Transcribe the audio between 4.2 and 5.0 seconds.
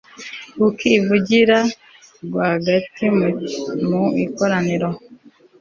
ikoraniro